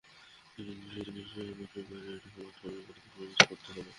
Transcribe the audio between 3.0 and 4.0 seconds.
Perform করতে হবে।